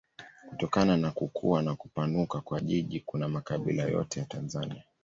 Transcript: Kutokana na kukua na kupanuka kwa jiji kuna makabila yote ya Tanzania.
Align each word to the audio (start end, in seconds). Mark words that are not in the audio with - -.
Kutokana 0.49 0.97
na 0.97 1.11
kukua 1.11 1.61
na 1.61 1.75
kupanuka 1.75 2.41
kwa 2.41 2.61
jiji 2.61 2.99
kuna 2.99 3.29
makabila 3.29 3.83
yote 3.83 4.19
ya 4.19 4.25
Tanzania. 4.25 4.83